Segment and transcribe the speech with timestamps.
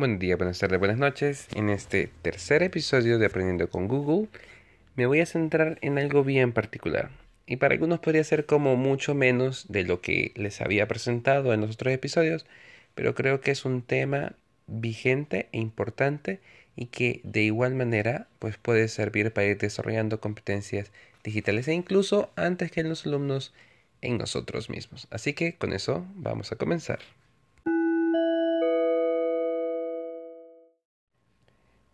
[0.00, 1.46] Buen día, buenas tardes, buenas noches.
[1.54, 4.28] En este tercer episodio de Aprendiendo con Google
[4.96, 7.10] me voy a centrar en algo bien particular.
[7.46, 11.60] Y para algunos podría ser como mucho menos de lo que les había presentado en
[11.60, 12.46] los otros episodios,
[12.94, 14.32] pero creo que es un tema
[14.66, 16.40] vigente e importante
[16.76, 20.92] y que de igual manera pues puede servir para ir desarrollando competencias
[21.22, 23.52] digitales e incluso antes que en los alumnos
[24.00, 25.08] en nosotros mismos.
[25.10, 27.00] Así que con eso vamos a comenzar.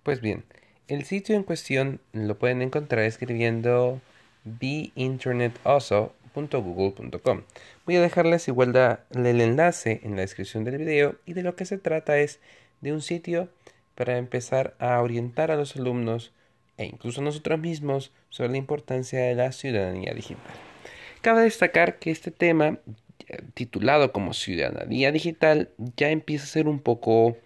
[0.06, 0.44] Pues bien,
[0.86, 4.00] el sitio en cuestión lo pueden encontrar escribiendo
[4.44, 7.42] beinternetoso.google.com.
[7.84, 11.64] Voy a dejarles igual el enlace en la descripción del video y de lo que
[11.64, 12.38] se trata es
[12.82, 13.48] de un sitio
[13.96, 16.30] para empezar a orientar a los alumnos
[16.76, 20.54] e incluso a nosotros mismos sobre la importancia de la ciudadanía digital.
[21.20, 22.78] Cabe destacar que este tema,
[23.54, 27.36] titulado como ciudadanía digital, ya empieza a ser un poco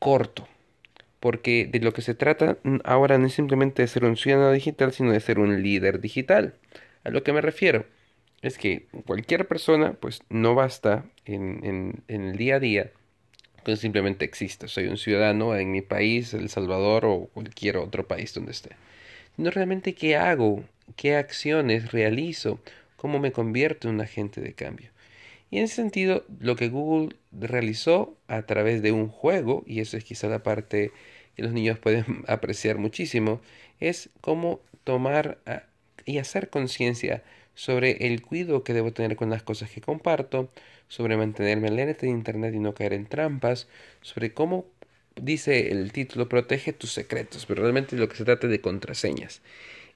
[0.00, 0.48] corto
[1.22, 4.92] porque de lo que se trata ahora no es simplemente de ser un ciudadano digital,
[4.92, 6.54] sino de ser un líder digital.
[7.04, 7.86] A lo que me refiero
[8.42, 12.90] es que cualquier persona, pues no basta en, el día a día
[13.64, 14.66] que simplemente exista.
[14.66, 18.70] Soy un ciudadano en mi país, El Salvador o cualquier otro país donde esté.
[19.36, 20.64] Sino realmente qué hago,
[20.96, 22.58] qué acciones realizo,
[22.96, 24.90] cómo me convierto en un agente de cambio.
[25.52, 29.98] Y en ese sentido, lo que Google realizó a través de un juego, y eso
[29.98, 30.92] es quizá la parte
[31.36, 33.42] que los niños pueden apreciar muchísimo,
[33.78, 35.64] es cómo tomar ah,
[36.06, 37.22] y hacer conciencia
[37.54, 40.48] sobre el cuidado que debo tener con las cosas que comparto,
[40.88, 43.68] sobre mantenerme alerta de Internet y no caer en trampas,
[44.00, 44.64] sobre cómo
[45.16, 49.42] dice el título, protege tus secretos, pero realmente lo que se trata de contraseñas.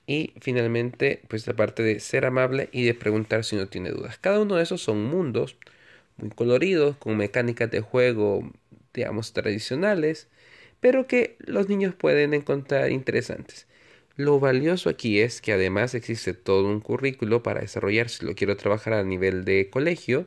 [0.06, 4.18] Y finalmente, pues la parte de ser amable y de preguntar si no tiene dudas.
[4.18, 5.56] Cada uno de esos son mundos
[6.16, 8.50] muy coloridos, con mecánicas de juego,
[8.94, 10.28] digamos, tradicionales,
[10.80, 13.66] pero que los niños pueden encontrar interesantes.
[14.16, 18.56] Lo valioso aquí es que además existe todo un currículo para desarrollar si lo quiero
[18.56, 20.26] trabajar a nivel de colegio,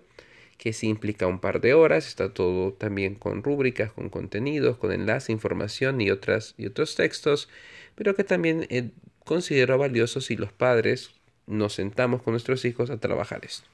[0.57, 4.91] que sí implica un par de horas, está todo también con rúbricas, con contenidos, con
[4.91, 7.49] enlace, información y, otras, y otros textos,
[7.95, 8.91] pero que también eh,
[9.29, 11.11] considero valioso si los padres
[11.45, 13.67] nos sentamos con nuestros hijos a trabajar esto.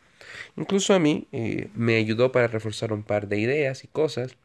[0.57, 4.35] Incluso a mí eh, me ayudó para reforzar un par de ideas y cosas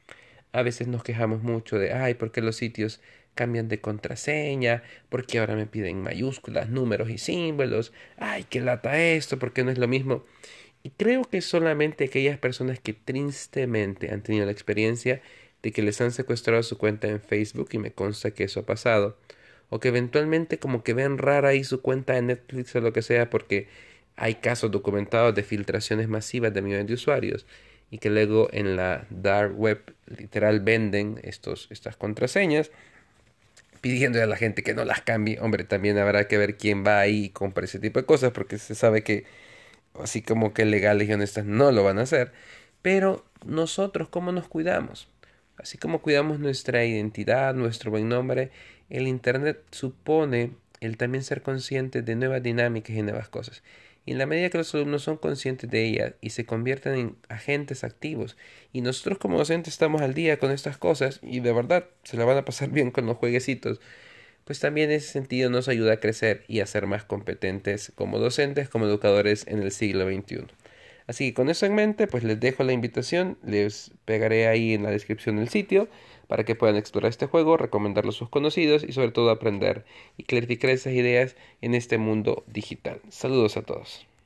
[0.53, 3.01] a veces nos quejamos mucho de, ay, ¿por qué los sitios
[3.35, 4.85] cambian de contraseña?
[5.09, 7.93] ¿Por qué ahora me piden mayúsculas, números y símbolos?
[8.17, 10.25] Ay, qué lata esto, ¿por qué no es lo mismo?
[10.85, 15.23] Y creo que solamente aquellas personas que tristemente han tenido la experiencia
[15.61, 18.67] de que les han secuestrado su cuenta en Facebook, y me consta que eso ha
[18.67, 19.19] pasado,
[19.71, 23.03] o que eventualmente como que ven rara ahí su cuenta en Netflix o lo que
[23.03, 23.69] sea porque
[24.17, 27.47] hay casos documentados de filtraciones masivas de millones de usuarios
[27.91, 32.71] y que luego en la dark web literal venden estos, estas contraseñas
[33.81, 35.39] pidiendo a la gente que no las cambie.
[35.41, 38.59] Hombre, también habrá que ver quién va ahí y compra ese tipo de cosas porque
[38.59, 39.25] se sabe que
[39.99, 42.33] así como que legales y honestas no lo van a hacer.
[42.83, 45.09] Pero nosotros, ¿cómo nos cuidamos?
[45.61, 48.51] Así como cuidamos nuestra identidad, nuestro buen nombre,
[48.89, 53.63] el Internet supone el también ser consciente de nuevas dinámicas y nuevas cosas.
[54.07, 57.17] Y en la medida que los alumnos son conscientes de ellas y se convierten en
[57.29, 58.39] agentes activos,
[58.73, 62.25] y nosotros como docentes estamos al día con estas cosas y de verdad se la
[62.25, 63.81] van a pasar bien con los jueguecitos,
[64.45, 68.71] pues también ese sentido nos ayuda a crecer y a ser más competentes como docentes,
[68.71, 70.47] como educadores en el siglo XXI.
[71.11, 74.85] Así que con eso en mente, pues les dejo la invitación, les pegaré ahí en
[74.85, 75.89] la descripción del sitio
[76.29, 79.85] para que puedan explorar este juego, recomendarlo a sus conocidos y sobre todo aprender
[80.17, 83.01] y clarificar esas ideas en este mundo digital.
[83.09, 84.10] Saludos a todos.